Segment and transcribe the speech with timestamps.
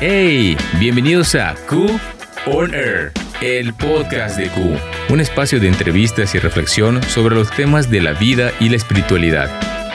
[0.00, 1.98] Hey, bienvenidos a Q
[2.46, 3.10] On Air,
[3.40, 4.78] el podcast de Q,
[5.08, 9.50] un espacio de entrevistas y reflexión sobre los temas de la vida y la espiritualidad,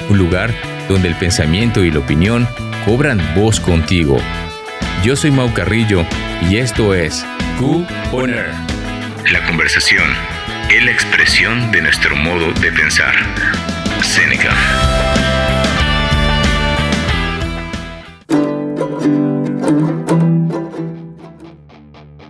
[0.10, 0.53] un lugar
[0.89, 2.46] donde el pensamiento y la opinión
[2.83, 4.17] cobran voz contigo.
[5.05, 6.06] Yo soy Mau Carrillo
[6.49, 7.26] y esto es
[7.58, 8.51] Q On Air.
[9.31, 10.10] La conversación
[10.70, 13.15] es la expresión de nuestro modo de pensar.
[14.01, 14.54] Seneca.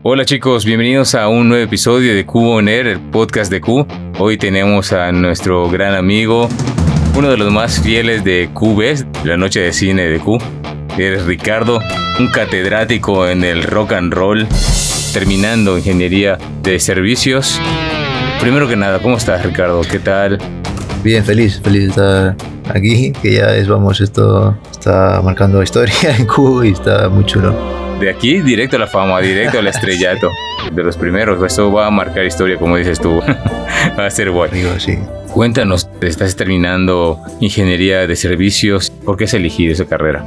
[0.06, 3.88] Hola chicos, bienvenidos a un nuevo episodio de Q On Air, el podcast de Q.
[4.20, 6.50] Hoy tenemos a nuestro gran amigo,
[7.16, 10.40] uno de los más fieles de QVES, la noche de cine de Q.
[10.98, 11.80] Eres Ricardo,
[12.20, 14.46] un catedrático en el rock and roll,
[15.14, 17.62] terminando ingeniería de servicios.
[18.42, 19.80] Primero que nada, ¿cómo estás Ricardo?
[19.90, 20.38] ¿Qué tal?
[21.02, 22.36] Bien, feliz, feliz de estar
[22.76, 27.83] aquí, que ya es, vamos, esto está marcando historia en Q y está muy chulo.
[28.04, 30.30] De aquí directo a la fama, directo al estrellato.
[30.74, 33.22] De los primeros, eso va a marcar historia, como dices tú.
[33.98, 34.52] va a ser guay.
[34.52, 35.00] Digo, sí.
[35.34, 38.90] Cuéntanos, estás terminando ingeniería de servicios.
[38.90, 40.22] ¿Por qué has elegido esa carrera?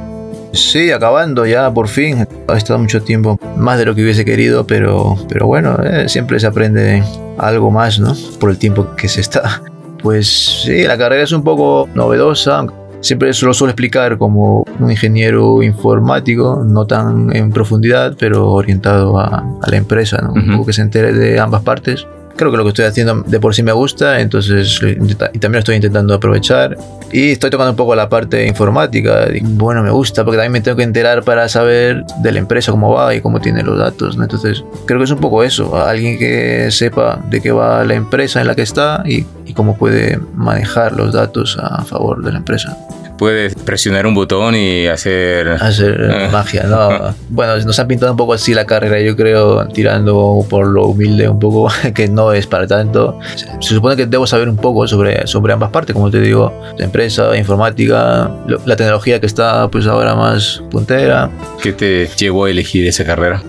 [0.53, 2.27] Sí, acabando ya por fin.
[2.47, 6.39] Ha estado mucho tiempo, más de lo que hubiese querido, pero, pero bueno, eh, siempre
[6.39, 7.03] se aprende
[7.37, 8.15] algo más, ¿no?
[8.39, 9.61] Por el tiempo que se está.
[10.01, 12.65] Pues sí, la carrera es un poco novedosa.
[12.99, 19.45] Siempre lo suelo explicar como un ingeniero informático, no tan en profundidad, pero orientado a,
[19.61, 20.33] a la empresa, ¿no?
[20.33, 22.07] un poco que se entere de ambas partes.
[22.37, 25.59] Creo que lo que estoy haciendo de por sí me gusta, entonces y también lo
[25.59, 26.77] estoy intentando aprovechar.
[27.11, 29.27] Y estoy tocando un poco la parte informática.
[29.33, 32.71] y bueno, me gusta porque también me tengo que enterar para saber de la empresa
[32.71, 34.17] cómo va y cómo tiene los datos.
[34.17, 34.23] ¿no?
[34.23, 35.75] Entonces, creo que es un poco eso.
[35.77, 39.77] Alguien que sepa de qué va la empresa en la que está y, y cómo
[39.77, 42.77] puede manejar los datos a favor de la empresa.
[43.17, 45.47] Puedes presionar un botón y hacer...
[45.49, 46.29] Hacer Ah.
[46.31, 47.15] magia, ¿no?
[47.29, 51.27] Bueno, nos han pintado un poco así la carrera, yo creo, tirando por lo humilde
[51.27, 53.19] un poco, que no es para tanto.
[53.59, 56.85] Se supone que debo saber un poco sobre, sobre ambas partes, como te digo, la
[56.85, 58.31] empresa, informática,
[58.65, 61.29] la tecnología que está pues ahora más puntera.
[61.61, 63.41] ¿Qué te llevó a elegir esa carrera?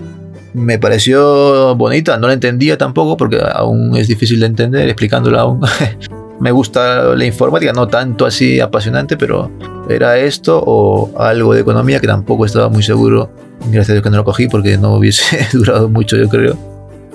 [0.53, 5.61] Me pareció bonita, no la entendía tampoco porque aún es difícil de entender, explicándola aún.
[6.39, 9.51] Me gusta la informática, no tanto así apasionante, pero
[9.89, 13.29] era esto o algo de economía que tampoco estaba muy seguro.
[13.65, 16.68] Gracias a Dios que no lo cogí porque no hubiese durado mucho, yo creo.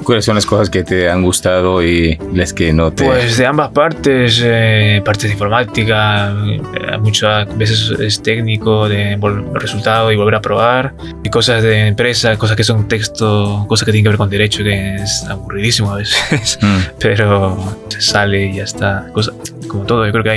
[0.04, 3.04] ¿Cuáles son las cosas que te han gustado y las que no te...
[3.04, 9.18] Pues de ambas partes, eh, partes de informática, eh, muchas veces es técnico, de
[9.54, 13.92] resultado y volver a probar, y cosas de empresa, cosas que son texto, cosas que
[13.92, 16.78] tienen que ver con derecho, que es aburridísimo a veces, Mm.
[17.00, 17.56] pero
[17.88, 19.06] se sale y ya está.
[19.12, 19.32] Cosa-
[19.68, 20.30] como todo, yo creo que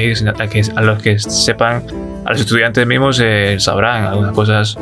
[0.50, 1.84] que- a los que sepan,
[2.26, 4.78] a los estudiantes mismos eh, sabrán, algunas cosas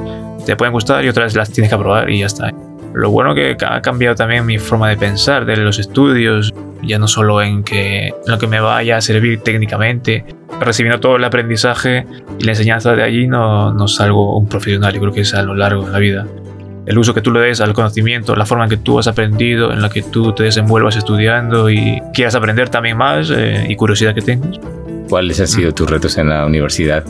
[0.45, 2.51] te pueden gustar y otras las tienes que aprobar y ya está.
[2.95, 7.09] Lo bueno que ha cambiado también mi forma de pensar de los estudios, ya no
[7.09, 10.23] solo en, que, en lo que me vaya a servir técnicamente,
[10.61, 12.05] recibiendo todo el aprendizaje
[12.39, 15.41] y la enseñanza de allí no, no salgo un profesional, yo creo que es a
[15.41, 16.25] lo largo de la vida.
[16.85, 19.73] El uso que tú le des al conocimiento, la forma en que tú has aprendido,
[19.73, 24.15] en la que tú te desenvuelvas estudiando y quieras aprender también más eh, y curiosidad
[24.15, 24.57] que tengas.
[25.09, 27.03] ¿Cuáles han sido tus retos en la universidad?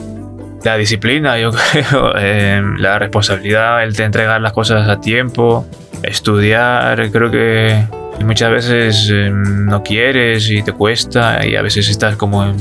[0.65, 5.67] La disciplina, yo creo, eh, la responsabilidad, el de entregar las cosas a tiempo,
[6.01, 7.85] estudiar, creo que
[8.25, 12.57] muchas veces eh, no quieres y te cuesta y a veces estás como en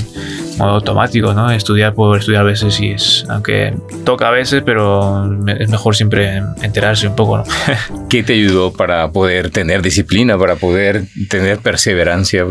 [0.59, 1.49] modo automático, ¿no?
[1.49, 6.43] Estudiar por estudiar a veces y es, aunque toca a veces, pero es mejor siempre
[6.61, 7.43] enterarse un poco, ¿no?
[8.07, 12.45] ¿Qué te ayudó para poder tener disciplina, para poder tener perseverancia?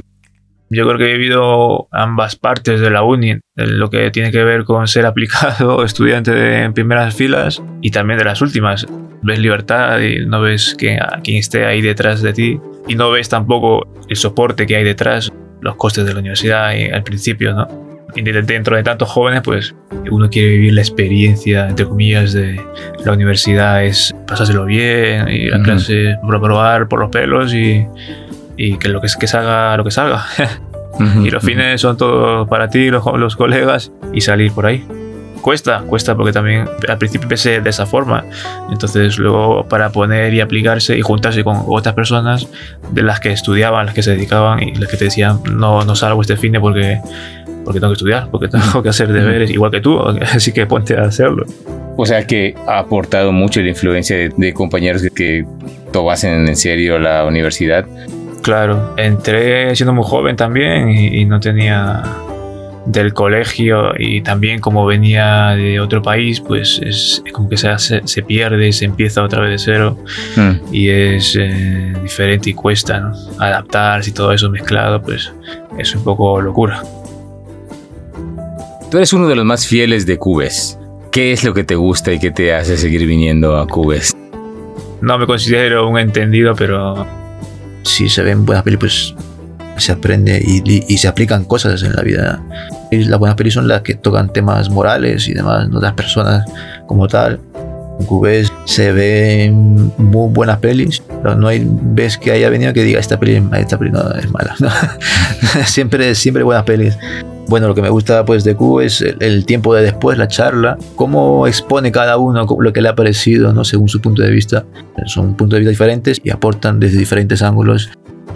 [0.70, 4.64] Yo creo que he vivido ambas partes de la uni, lo que tiene que ver
[4.64, 8.86] con ser aplicado, estudiante de en primeras filas y también de las últimas.
[9.22, 12.58] Ves libertad y no ves que, a quien esté ahí detrás de ti
[12.88, 16.90] y no ves tampoco el soporte que hay detrás, los costes de la universidad y
[16.90, 17.66] al principio, ¿no?
[18.16, 19.74] Y de- dentro de tantos jóvenes, pues
[20.10, 22.60] uno quiere vivir la experiencia, entre comillas, de
[23.04, 25.64] la universidad, es pasárselo bien y la Ujú.
[25.64, 27.84] clase por probar por los pelos y,
[28.56, 30.24] y que lo que, que salga, lo que salga.
[31.24, 34.86] Y los fines son todos para ti, los, los colegas, y salir por ahí.
[35.44, 38.24] Cuesta, cuesta porque también al principio empecé de esa forma.
[38.70, 42.48] Entonces luego para poner y aplicarse y juntarse con otras personas
[42.92, 45.94] de las que estudiaban, las que se dedicaban y las que te decían no, no
[45.96, 46.98] salgo este fin de porque,
[47.62, 50.96] porque tengo que estudiar, porque tengo que hacer deberes igual que tú, así que ponte
[50.96, 51.44] a hacerlo.
[51.98, 55.46] O sea que ha aportado mucho la influencia de, de compañeros que, que
[55.92, 57.84] tomasen en serio la universidad.
[58.44, 62.02] Claro, entré siendo muy joven también y, y no tenía
[62.86, 68.22] del colegio y también como venía de otro país, pues es, como que se, se,
[68.22, 69.98] pierde, se empieza otra vez de cero
[70.36, 70.74] mm.
[70.74, 73.14] y es eh, diferente y cuesta ¿no?
[73.38, 75.32] adaptarse y todo eso mezclado, pues
[75.78, 76.82] es un poco locura.
[78.90, 80.78] Tú eres uno de los más fieles de Cubes.
[81.10, 84.14] ¿Qué es lo que te gusta y qué te hace seguir viniendo a Cubes?
[85.00, 87.23] No me considero un entendido, pero...
[87.84, 89.14] Si se ven buenas películas,
[89.76, 92.42] se aprende y, se aplican cosas en la vida.
[92.90, 96.44] Y las buenas películas son las que tocan temas morales y demás, no las personas
[96.86, 97.40] como tal.
[98.00, 101.02] En Cubes se ven muy buenas pelis.
[101.22, 104.56] No hay vez que haya venido que diga esta peli, esta peli no es mala.
[105.66, 106.98] siempre, siempre buenas pelis.
[107.46, 110.78] Bueno, lo que me gusta pues de Q es el, tiempo de después, la charla,
[110.96, 113.64] cómo expone cada uno lo que le ha parecido, ¿no?
[113.64, 114.64] Según su punto de vista.
[115.06, 117.90] Son puntos de vista diferentes y aportan desde diferentes ángulos.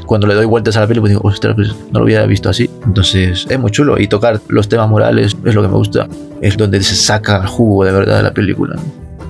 [0.07, 2.49] Cuando le doy vueltas a la peli, pues digo, ostras, pues no lo había visto
[2.49, 2.69] así.
[2.85, 3.99] Entonces es muy chulo.
[3.99, 6.07] Y tocar los temas morales es lo que me gusta.
[6.41, 8.77] Es donde se saca el jugo de verdad de la película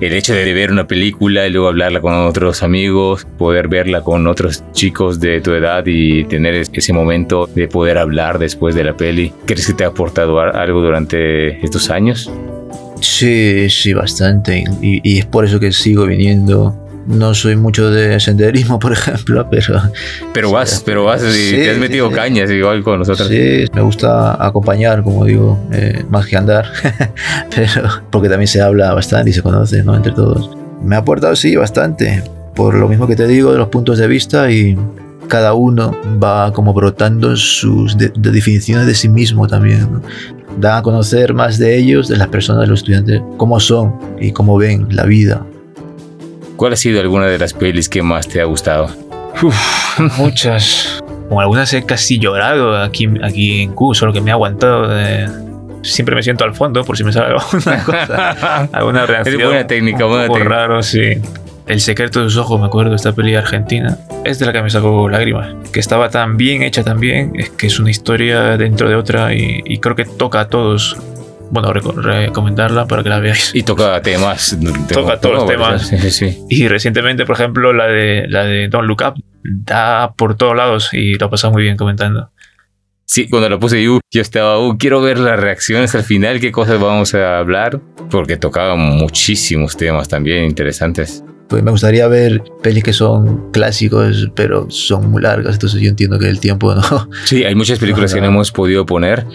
[0.01, 4.27] el hecho de ver una película y luego hablarla con otros amigos, poder verla con
[4.27, 8.95] otros chicos de tu edad y tener ese momento de poder hablar después de la
[8.95, 12.31] peli, ¿crees que te ha aportado algo durante estos años?
[13.01, 14.63] Sí, sí, bastante.
[14.81, 16.75] Y, es por eso que sigo viniendo
[17.07, 19.81] no soy mucho de senderismo, por ejemplo, pero...
[20.33, 23.27] Pero vas, pero vas y te has metido cañas igual con nosotros.
[23.27, 26.67] Sí, me gusta acompañar, como digo, eh, más que andar,
[27.55, 29.95] pero porque también se habla bastante y se conoce, ¿no?
[29.95, 30.51] Entre todos.
[30.83, 32.23] Me ha aportado, sí, bastante,
[32.55, 34.77] por lo mismo que te digo, de los puntos de vista y
[35.29, 39.81] cada uno va como brotando sus definiciones de sí mismo también.
[39.93, 40.01] ¿no?
[40.59, 44.31] Dan a conocer más de ellos, de las personas, de los estudiantes, cómo son y
[44.33, 45.45] cómo ven la vida,
[46.59, 48.93] ¿Cuál ha sido alguna de las pelis que más te ha gustado?
[50.17, 51.01] muchas.
[51.29, 54.93] Con algunas he casi llorado aquí, aquí en Q, solo que me ha aguantado.
[55.83, 59.39] Siempre me siento al fondo por si me sale alguna cosa, alguna reacción.
[59.39, 60.49] Es buena técnica, buena técnica.
[60.49, 61.13] raro, sí.
[61.65, 63.97] El secreto de sus ojos, me acuerdo, de esta peli argentina.
[64.25, 65.55] Es de la que me sacó lágrimas.
[65.71, 67.31] Que estaba tan bien hecha también.
[67.39, 70.97] Es que es una historia dentro de otra y, y creo que toca a todos
[71.51, 73.51] bueno, recomendarla para que la veáis.
[73.53, 74.57] Y toca temas.
[74.91, 75.87] toca todos los temas.
[75.87, 76.37] Sí, sí.
[76.49, 80.89] Y recientemente, por ejemplo, la de, la de Don't Look Up da por todos lados
[80.93, 82.31] y lo ha pasado muy bien comentando.
[83.11, 86.51] Sí, cuando lo puse yo, yo estaba, uh, quiero ver las reacciones al final, qué
[86.51, 87.81] cosas vamos a hablar,
[88.11, 91.23] porque tocaba muchísimos temas también interesantes.
[91.47, 96.19] Pues me gustaría ver pelis que son clásicos, pero son muy largas, entonces yo entiendo
[96.19, 97.09] que el tiempo no.
[97.25, 99.25] Sí, hay muchas películas que no hemos podido poner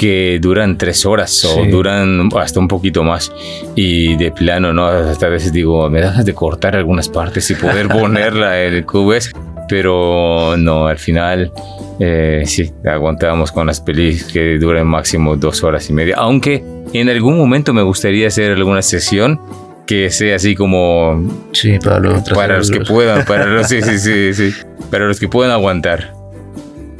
[0.00, 3.30] que duran tres horas o duran hasta un poquito más.
[3.74, 4.86] Y de plano, ¿no?
[4.86, 8.86] Hasta a veces digo, me das de cortar algunas partes y poder ponerla en el
[8.86, 9.30] cubes.
[9.68, 11.52] Pero no, al final
[11.98, 16.14] eh, sí, aguantamos con las pelis que duran máximo dos horas y media.
[16.16, 16.64] Aunque
[16.94, 19.38] en algún momento me gustaría hacer alguna sesión
[19.86, 23.98] que sea así como sí para los, para los que puedan para los sí, sí,
[23.98, 24.54] sí, sí,
[24.88, 26.14] para los que puedan aguantar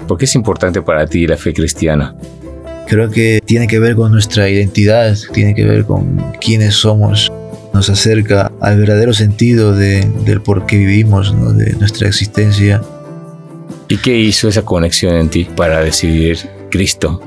[0.08, 2.16] ¿por qué es importante para ti la fe cristiana?
[2.90, 7.30] Creo que tiene que ver con nuestra identidad, tiene que ver con quiénes somos.
[7.72, 11.52] Nos acerca al verdadero sentido de, del por qué vivimos, ¿no?
[11.52, 12.82] de nuestra existencia.
[13.88, 16.36] ¿Y qué hizo esa conexión en ti para decidir
[16.68, 17.22] Cristo?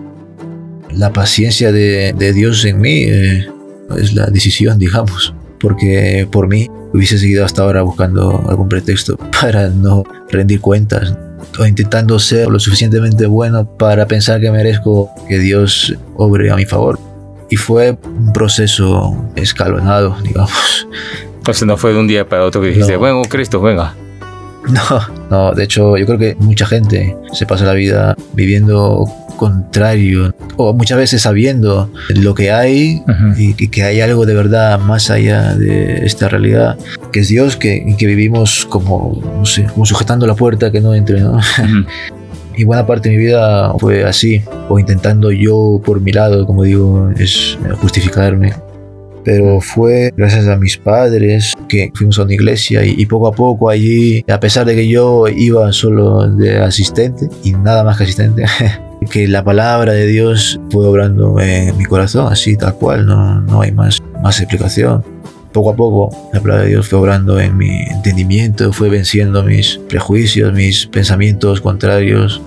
[0.92, 3.48] La paciencia de, de Dios en mí eh,
[3.98, 9.70] es la decisión, digamos, porque por mí hubiese seguido hasta ahora buscando algún pretexto para
[9.70, 11.16] no rendir cuentas
[11.60, 16.66] o intentando ser lo suficientemente bueno para pensar que merezco que Dios obre a mi
[16.66, 17.00] favor.
[17.50, 20.88] Y fue un proceso escalonado, digamos.
[21.44, 23.96] Pues no fue de un día para otro que dijiste, bueno, Cristo, venga.
[24.66, 24.82] No,
[25.30, 29.06] no, de hecho yo creo que mucha gente se pasa la vida viviendo
[29.44, 33.04] contrario o muchas veces sabiendo lo que hay
[33.38, 36.78] y, que hay algo de verdad más allá de esta realidad
[37.12, 40.96] que es Dios que, que vivimos como no sé como sujetando la puerta que no
[40.96, 41.40] entre ¿no?
[42.56, 46.64] y buena parte de mi vida fue así o intentando yo por mi lado como
[46.64, 48.54] digo es justificarme.
[49.26, 53.70] Pero fue gracias a mis padres que fuimos a una iglesia y, poco a poco
[53.70, 58.44] allí, a pesar de que yo iba solo de asistente y nada más que asistente,
[59.06, 63.62] que la palabra de Dios fue obrando en mi corazón, así tal cual, no, no
[63.62, 65.04] hay más, más explicación.
[65.52, 69.80] Poco a poco la palabra de Dios fue obrando en mi entendimiento, fue venciendo mis
[69.88, 72.42] prejuicios, mis pensamientos contrarios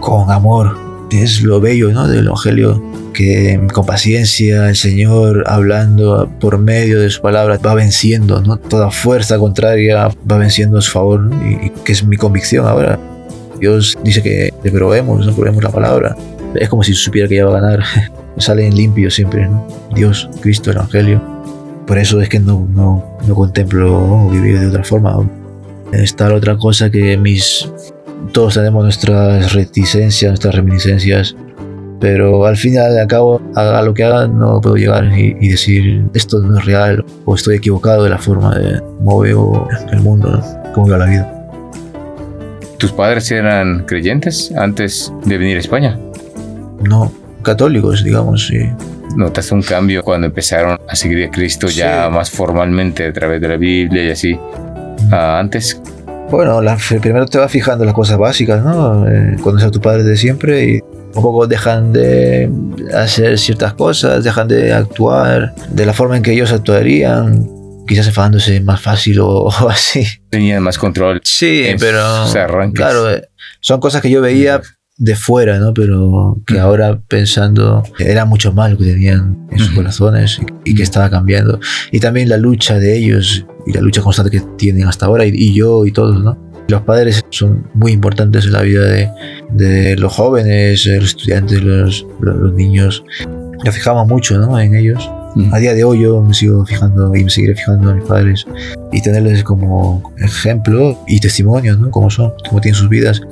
[0.00, 0.76] con amor.
[1.10, 2.08] Es lo bello ¿no?
[2.08, 8.40] del Evangelio que con paciencia el Señor hablando por medio de su palabra va venciendo,
[8.40, 8.56] ¿no?
[8.56, 12.98] Toda fuerza contraria va venciendo a su favor y, que es mi convicción ahora.
[13.62, 16.16] Dios dice que le probemos, no probemos la palabra.
[16.56, 17.84] es como si supiera que ya va a ganar.
[18.36, 19.64] Salen limpios siempre, ¿no?
[19.94, 21.22] Dios, Cristo, el Evangelio.
[21.86, 25.16] Por eso es que no, no, no contemplo vivir de otra forma.
[25.92, 27.70] Está la otra cosa que mis...
[28.32, 31.36] Todos tenemos nuestras reticencias, nuestras reminiscencias,
[32.00, 36.04] pero al final de cabo, haga lo que haga, no puedo llegar y, y, decir
[36.14, 40.30] esto no es real o estoy equivocado de la forma de cómo veo el mundo,
[40.30, 40.72] ¿no?
[40.72, 41.41] cómo veo la vida.
[42.82, 45.96] ¿Tus padres eran creyentes antes de venir a España?
[46.82, 47.12] No,
[47.42, 48.58] católicos, digamos, sí.
[49.14, 51.76] ¿Notaste un cambio cuando empezaron a seguir a Cristo sí.
[51.76, 54.32] ya más formalmente a través de la Biblia y así?
[54.32, 55.80] Uh, antes.
[56.28, 59.06] Bueno, la, primero te vas fijando en las cosas básicas, ¿no?
[59.06, 60.80] Eh, conocer a tu padre de siempre y
[61.14, 62.50] un poco dejan de
[62.96, 67.48] hacer ciertas cosas, dejan de actuar de la forma en que ellos actuarían,
[67.86, 70.06] quizás enfadándose más fácil o, o así.
[70.30, 71.20] Tenían más control.
[71.24, 72.02] Sí, pero
[72.74, 73.28] claro, eh,
[73.60, 74.60] son cosas que yo veía
[74.98, 75.74] de fuera, ¿no?
[75.74, 80.74] Pero que ahora pensando era mucho más lo que tenían en sus corazones y, y,
[80.74, 81.58] que estaba cambiando.
[81.90, 85.30] Y también la lucha de ellos y la lucha constante que tienen hasta ahora y,
[85.34, 86.38] y yo y todos, ¿no?
[86.68, 89.10] Los padres son muy importantes en la vida de,
[89.50, 93.04] de los jóvenes, los estudiantes, los, los, los niños.
[93.64, 94.58] Nos fijamos mucho ¿no?
[94.58, 95.10] en ellos.
[95.50, 98.46] A día de hoy yo me sigo fijando y me seguiré fijando en mis padres
[98.92, 101.90] y tenerles como ejemplo y testimonio, ¿no?
[101.90, 103.22] Cómo son, cómo tienen sus vidas.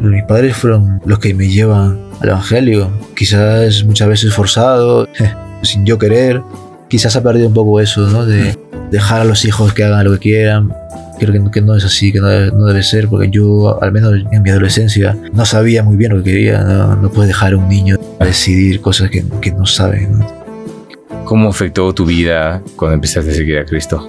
[0.00, 5.08] Mis padres fueron los que me llevan al Evangelio, quizás muchas veces forzado,
[5.62, 6.42] sin yo querer.
[6.88, 8.26] Quizás ha perdido un poco eso, ¿no?
[8.26, 8.58] De
[8.90, 10.72] dejar a los hijos que hagan lo que quieran.
[11.18, 14.14] Creo que, que no es así, que no no debe, ser, porque yo, al menos
[14.32, 16.62] en mi adolescencia, no sabía muy bien lo que quería.
[16.62, 20.45] No, no puedes dejar a un niño a decidir cosas que, que no sabe, ¿no?
[21.26, 24.08] ¿Cómo afectó tu vida cuando empezaste a seguir a Cristo?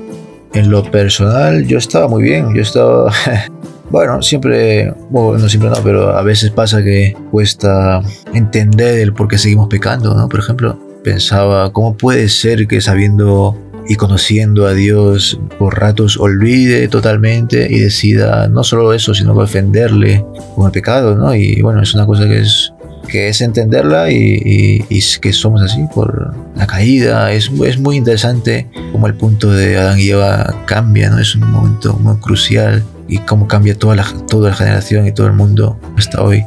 [0.53, 2.53] En lo personal, yo estaba muy bien.
[2.55, 3.11] Yo estaba.
[3.89, 8.01] Bueno, siempre, bueno, no siempre no, pero a veces pasa que cuesta
[8.33, 10.27] entender el por qué seguimos pecando, ¿no?
[10.27, 13.55] Por ejemplo, pensaba, ¿cómo puede ser que sabiendo
[13.87, 20.25] y conociendo a Dios por ratos olvide totalmente y decida no solo eso, sino ofenderle
[20.53, 21.33] con el pecado, ¿no?
[21.33, 22.73] Y bueno, es una cosa que es
[23.07, 24.85] que es entenderla y,
[25.21, 27.31] que somos así por la caída.
[27.31, 31.19] Es, es muy interesante cómo el punto de Adán y Eva cambia, ¿no?
[31.19, 35.27] Es un momento muy crucial y cómo cambia toda la, toda la generación y todo
[35.27, 36.43] el mundo hasta hoy.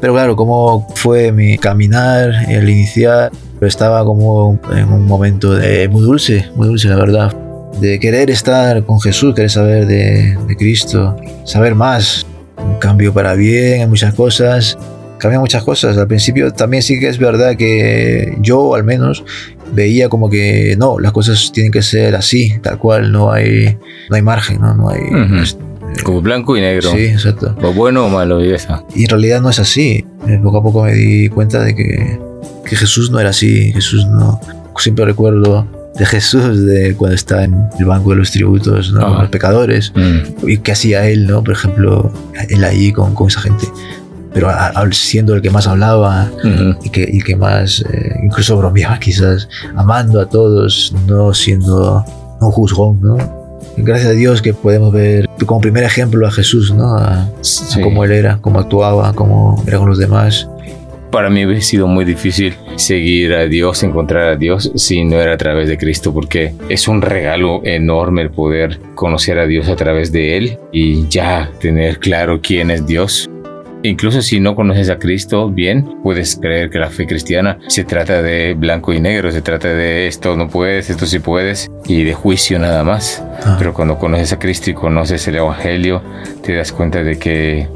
[0.00, 6.02] Pero claro, cómo fue mi caminar, el iniciar, estaba como en un momento de, muy
[6.02, 7.36] dulce, muy dulce la verdad,
[7.80, 13.34] de querer estar con Jesús, querer saber de, de Cristo, saber más, un cambio para
[13.34, 14.78] bien en muchas cosas,
[15.20, 15.96] cambian muchas cosas.
[15.96, 19.24] Al principio también sí que es verdad que yo al menos
[19.72, 24.16] veía como que no, las cosas tienen que ser así, tal cual, no hay, no
[24.16, 25.00] hay margen, no, no hay...
[25.02, 25.56] Uh -huh.
[26.04, 26.92] Como blanco y negro.
[26.92, 27.56] Sí, exacto.
[27.62, 28.84] O bueno o malo, y eso.
[28.94, 30.04] Y en realidad no es así.
[30.42, 32.18] Poco a poco me di cuenta de que,
[32.64, 33.72] que Jesús no era así.
[33.72, 34.40] Jesús no.
[34.78, 35.66] Siempre recuerdo
[35.98, 39.00] de Jesús de cuando está en el banco de los tributos, ¿no?
[39.00, 39.92] Con los pecadores.
[39.96, 40.48] Mm.
[40.48, 41.42] Y qué hacía él, ¿no?
[41.42, 42.12] Por ejemplo,
[42.48, 43.66] él ahí con, con esa gente
[44.32, 46.78] pero a, a, siendo el que más hablaba uh -huh.
[46.84, 52.04] y, que, y que más eh, incluso bromeaba quizás, amando a todos, no siendo
[52.40, 53.40] un juzgón, ¿no?
[53.76, 56.96] Gracias a Dios que podemos ver como primer ejemplo a Jesús, ¿no?
[56.96, 57.80] A, sí.
[57.80, 60.48] a cómo él era, cómo actuaba, cómo era con los demás.
[61.10, 65.34] Para mí hubiera sido muy difícil seguir a Dios, encontrar a Dios, si no era
[65.34, 69.74] a través de Cristo, porque es un regalo enorme el poder conocer a Dios a
[69.74, 73.28] través de Él y ya tener claro quién es Dios
[73.82, 78.22] Incluso si no conoces a Cristo bien, puedes creer que la fe cristiana se trata
[78.22, 82.14] de blanco y negro, se trata de esto no puedes, esto sí puedes, y de
[82.14, 83.22] juicio nada más.
[83.44, 83.56] Ah.
[83.58, 86.02] Pero cuando conoces a Cristo y conoces el Evangelio,
[86.42, 87.68] te das cuenta de que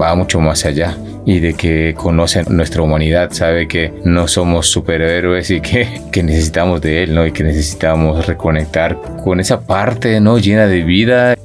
[0.00, 5.50] va mucho más allá y de que conoce nuestra humanidad, sabe que no somos superhéroes
[5.50, 7.26] y que, que necesitamos de Él, ¿no?
[7.26, 10.38] Y que necesitamos reconectar con esa parte, ¿no?
[10.38, 11.35] Llena de vida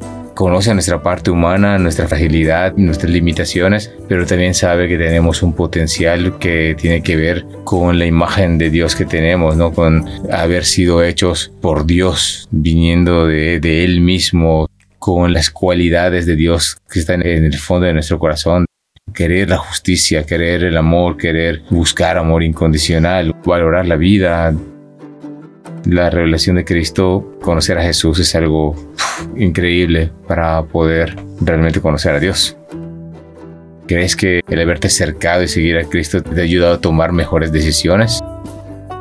[0.42, 6.40] conoce nuestra parte humana, nuestra fragilidad, nuestras limitaciones, pero también sabe que tenemos un potencial
[6.40, 9.72] que tiene que ver con la imagen de Dios que tenemos, ¿no?
[9.72, 14.68] Con haber sido hechos por Dios, viniendo de, de Él mismo,
[14.98, 18.66] con las cualidades de Dios que están en el fondo de nuestro corazón.
[19.14, 24.56] Querer la justicia, querer el amor, querer buscar amor incondicional, valorar la vida,
[25.86, 28.76] la revelación de Cristo, conocer a Jesús es algo
[29.36, 32.58] increíble para poder realmente conocer a Dios.
[33.88, 37.52] ¿Crees que el haberte acercado y seguir a Cristo te ha ayudado a tomar mejores
[37.52, 38.20] decisiones?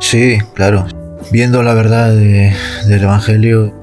[0.01, 0.87] Sí, claro.
[1.31, 2.53] Viendo la verdad de,
[2.87, 3.75] del Evangelio,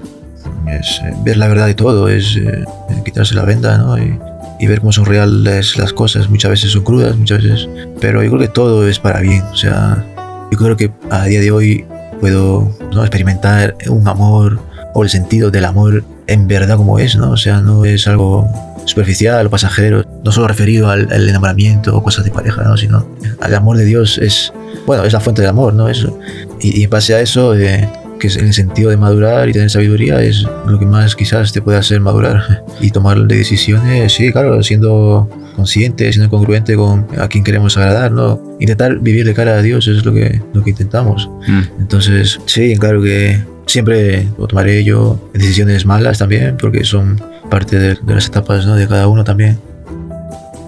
[0.67, 2.65] es eh, ver la verdad de todo, es eh,
[3.05, 3.97] quitarse la venda, ¿no?
[3.97, 4.19] Y
[4.59, 6.29] y ver cómo son reales las cosas.
[6.29, 7.69] Muchas veces son crudas, muchas veces.
[7.99, 9.41] Pero yo creo que todo es para bien.
[9.51, 10.03] O sea,
[10.51, 11.85] yo creo que a día de hoy
[12.19, 13.01] puedo ¿no?
[13.01, 14.59] experimentar un amor
[14.93, 17.31] o el sentido del amor en verdad como es, ¿no?
[17.31, 18.47] O sea, no es algo
[18.85, 22.77] superficial o pasajero, no solo referido al, enamoramiento o cosas de pareja, ¿no?
[22.77, 23.05] Sino
[23.41, 24.53] al amor de Dios es,
[24.85, 25.87] bueno, es la fuente del amor, ¿no?
[25.89, 26.17] Eso.
[26.59, 27.87] Y, y en base a eso, eh,
[28.19, 31.51] que es en el sentido de madurar y tener sabiduría es lo que más quizás
[31.51, 37.27] te puede hacer madurar y tomar decisiones, sí, claro, siendo consciente, siendo congruente con a
[37.27, 38.39] quien queremos agradar, ¿no?
[38.59, 41.29] Intentar vivir de cara a Dios es lo que, lo que intentamos.
[41.47, 41.81] Mm.
[41.81, 48.27] Entonces, sí, claro que siempre tomaré yo decisiones malas también, porque son parte de, las
[48.27, 48.75] etapas ¿no?
[48.75, 49.59] de cada uno también.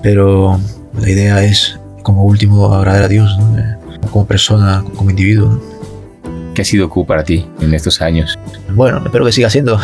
[0.02, 0.60] Pero
[1.00, 3.38] la idea es, como último, agradar a Dios,
[4.12, 5.62] como persona, como individuo.
[6.60, 8.38] ¿Qué ha sido Q para ti en estos años?
[8.74, 9.80] Bueno, espero que siga siendo.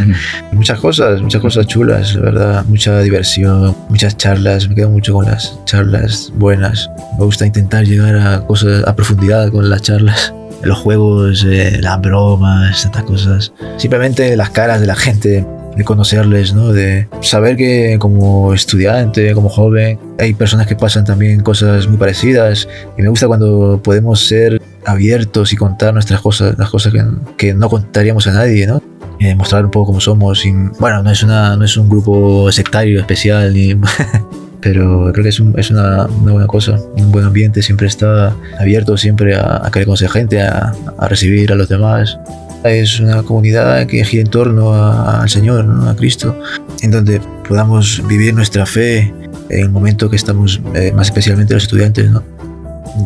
[0.52, 2.64] muchas cosas, muchas cosas chulas, la verdad.
[2.66, 4.68] Mucha diversión, muchas charlas.
[4.68, 6.90] Me quedo mucho con las charlas buenas.
[7.18, 10.34] Me gusta intentar llegar a cosas a profundidad con las charlas.
[10.60, 13.50] Los juegos, eh, las bromas, estas cosas.
[13.78, 16.72] Simplemente las caras de la gente de conocerles, ¿no?
[16.72, 22.68] De saber que como estudiante, como joven, hay personas que pasan también cosas muy parecidas
[22.96, 27.04] y me gusta cuando podemos ser abiertos y contar nuestras cosas, las cosas que,
[27.36, 28.82] que no contaríamos a nadie, ¿no?
[29.20, 30.44] Eh, mostrar un poco cómo somos.
[30.78, 33.74] bueno, no es, una, no es un grupo sectario especial, ni,
[34.60, 36.78] pero creo que es, es una, una, buena cosa.
[36.96, 41.52] Un buen ambiente siempre está abierto, siempre a, a querer conocer gente, a, a recibir
[41.52, 42.16] a los demás.
[42.64, 46.38] Es una comunidad que gira en torno al Señor, a Cristo,
[46.82, 49.12] en donde podamos vivir nuestra fe
[49.48, 52.10] en el momento que estamos, eh, más especialmente los estudiantes.
[52.10, 52.22] ¿no?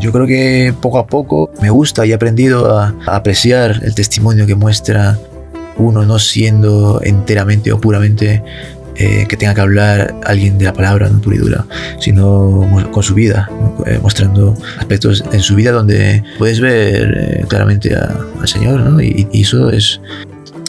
[0.01, 3.95] Yo creo que poco a poco me gusta y he aprendido a, a apreciar el
[3.95, 5.19] testimonio que muestra
[5.77, 8.43] uno no siendo enteramente o puramente
[8.97, 11.67] eh, que tenga que hablar alguien de la palabra no pura y dura,
[11.99, 13.51] sino con su vida,
[13.87, 19.01] eh, mostrando aspectos en su vida donde puedes ver eh, claramente al Señor, ¿no?
[19.01, 19.99] y, eso es,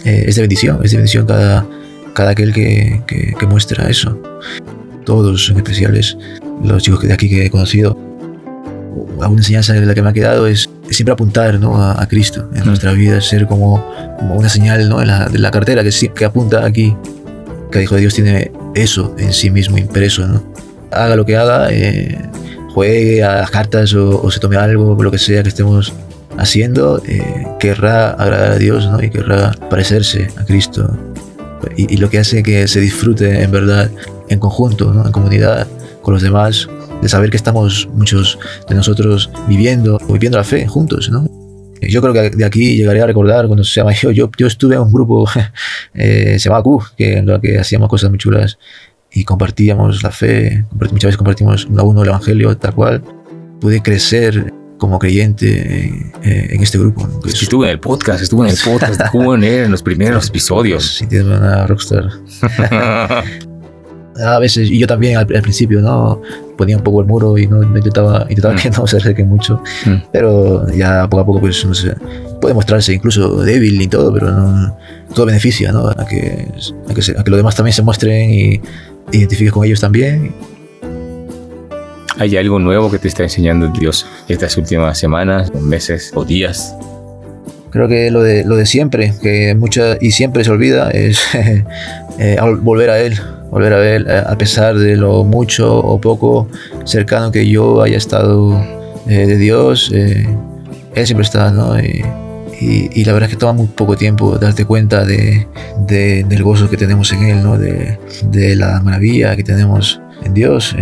[0.05, 1.67] es de bendición, es de bendición cada,
[2.13, 4.17] cada aquel que, que, muestra eso.
[5.05, 6.17] Todos son especiales,
[6.63, 7.97] los chicos de aquí que he conocido.
[9.21, 11.75] Alguna enseñanza de la que me ha quedado es siempre apuntar ¿no?
[11.75, 12.67] a, Cristo en mm.
[12.67, 13.85] nuestra vida, ser como,
[14.17, 15.01] como una señal ¿no?
[15.01, 16.95] en la, de la cartera que, que apunta aquí
[17.73, 20.43] cada hijo de Dios tiene eso en sí mismo impreso, ¿no?
[20.91, 22.19] Haga lo que haga, eh,
[22.71, 25.91] juegue a las cartas o, se tome algo, lo que sea que estemos
[26.37, 29.01] haciendo, eh, querrá agradar a Dios, ¿no?
[29.01, 30.95] Y querrá parecerse a Cristo.
[31.75, 33.89] Y, lo que hace que se disfrute en verdad
[34.29, 35.05] en conjunto, ¿no?
[35.05, 35.65] En comunidad,
[36.03, 36.67] con los demás,
[37.01, 38.37] de saber que estamos muchos
[38.69, 41.27] de nosotros viviendo, viviendo la fe juntos, ¿no?
[41.89, 44.75] Yo creo que de aquí llegaré a recordar cuando se llama yo, yo, yo estuve
[44.75, 45.27] en un grupo,
[45.93, 48.57] eh, se llama Q, que en lo que hacíamos cosas muy chulas
[49.11, 53.03] y compartíamos la fe, muchas veces compartimos uno a uno el evangelio, tal cual.
[53.61, 57.07] Pude crecer como creyente eh, en este grupo.
[57.25, 60.97] estuve en el podcast, estuve en el podcast, estuve en los primeros episodios.
[60.97, 62.09] Sintiendo una rockstar.
[64.21, 66.21] A veces, y yo también al, principio, ¿no?
[66.57, 68.57] Ponía un poco el muro y no, intentaba, intentaba mm.
[68.57, 69.95] que no se acerque mucho, mm.
[70.11, 71.95] pero ya poco a poco, pues, no sé,
[72.39, 74.77] puede mostrarse incluso débil y todo, pero no,
[75.13, 75.87] todo beneficia, ¿no?
[75.87, 76.47] A que,
[76.89, 78.61] a que, a que los demás también se muestren y
[79.11, 80.33] identifiques con ellos también.
[82.19, 86.75] ¿Hay algo nuevo que te está enseñando Dios estas últimas semanas, meses o días?
[87.71, 91.19] Creo que lo de, lo de siempre, que mucha y siempre se olvida, es
[92.19, 93.19] eh, volver a Él,
[93.53, 96.47] volver a ver, eh, a pesar de lo mucho o poco
[96.85, 98.59] cercano que yo haya estado
[99.07, 100.27] eh, de Dios, eh,
[100.95, 101.79] Él siempre está, ¿no?
[101.79, 102.03] Y,
[102.59, 105.47] y, la verdad es que toma muy poco tiempo darte cuenta de,
[105.85, 107.57] de, del gozo que tenemos en Él, ¿no?
[107.57, 107.99] De,
[108.31, 110.75] de la maravilla que tenemos en Dios.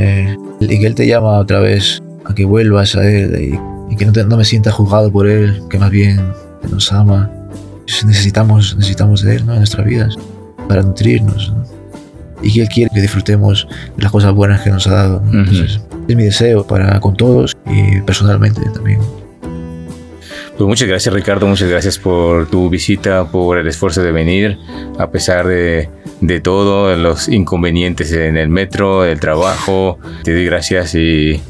[0.62, 3.58] y que Él te llama otra vez a que vuelvas a Él
[3.90, 6.22] y, que no, no, me sienta juzgado por Él, que más bien
[6.70, 7.30] nos ama.
[8.06, 9.54] Necesitamos, necesitamos de Él ¿no?
[9.54, 10.16] en nuestras vidas
[10.70, 11.52] para nutrirnos.
[11.52, 11.81] ¿no?
[12.42, 15.24] Y que Él quiere que disfrutemos de las cosas buenas que nos ha dado.
[16.08, 19.00] es mi deseo para con todos y personalmente también.
[20.58, 24.60] Pues muchas gracias Ricardo, muchas gracias por tu visita, por el esfuerzo de venir,
[25.00, 29.98] a pesar de, de todo, los inconvenientes en el metro, el trabajo.
[30.24, 31.42] Te doy gracias y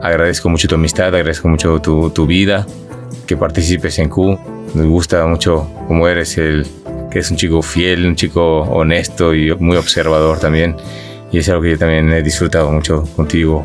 [0.00, 2.66] agradezco mucho tu amistad, agradezco mucho tu, tu vida,
[3.26, 4.38] que participes en Q.
[4.74, 6.66] Nos gusta mucho cómo eres el,
[7.12, 10.74] que es un chico fiel, un chico honesto y muy observador también.
[11.30, 13.64] Y es algo que yo también he disfrutado mucho contigo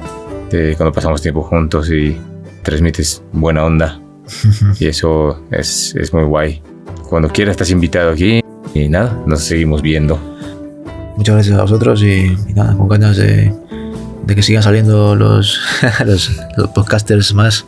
[0.51, 2.17] de cuando pasamos tiempo juntos y
[2.63, 3.99] transmites buena onda.
[4.79, 6.61] y eso es, es muy guay.
[7.09, 8.41] Cuando quieras estás invitado aquí
[8.73, 10.19] y nada, nos seguimos viendo.
[11.15, 13.53] muchas gracias a vosotros y, y nada, con ganas de,
[14.27, 15.59] de que sigan saliendo los,
[16.05, 17.65] los, los podcasters más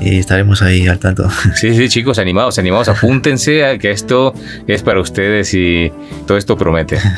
[0.00, 1.28] y estaremos ahí al tanto.
[1.54, 4.34] Sí, sí, chicos, animados, animados, apúntense a que esto
[4.66, 5.92] es para ustedes y
[6.26, 6.98] todo esto promete.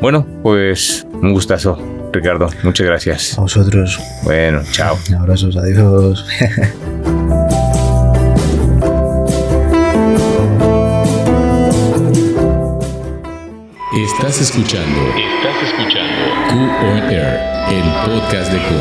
[0.00, 1.78] Bueno, pues un gustazo,
[2.12, 2.48] Ricardo.
[2.62, 3.38] Muchas gracias.
[3.38, 3.98] A vosotros.
[4.24, 4.98] Bueno, chao.
[5.18, 6.26] Abrazos, adiós.
[13.96, 15.00] Estás escuchando.
[15.16, 16.24] Estás escuchando.
[16.48, 17.38] Q on Air,
[17.70, 18.74] el podcast de Q.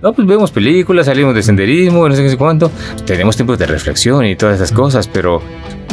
[0.00, 2.70] No, pues vemos películas, salimos de senderismo, no sé qué sé cuánto.
[3.04, 5.42] Tenemos tiempos de reflexión y todas esas cosas, pero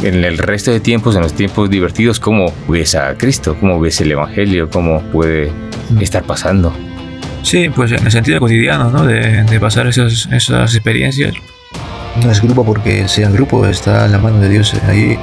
[0.00, 3.56] en el resto de tiempos, en los tiempos divertidos, ¿cómo ves a Cristo?
[3.58, 4.70] ¿Cómo ves el Evangelio?
[4.70, 5.50] ¿Cómo puede
[6.00, 6.72] estar pasando?
[7.42, 9.04] Sí, pues en el sentido cotidiano, ¿no?
[9.04, 11.34] De, de pasar esas, esas experiencias.
[12.22, 14.72] No es grupo porque sea grupo, está en la mano de Dios.
[14.86, 15.18] Ahí